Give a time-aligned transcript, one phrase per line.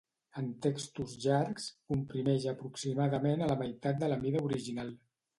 [0.41, 4.91] En textos llargs, comprimeix aproximadament a la meitat de la mida original.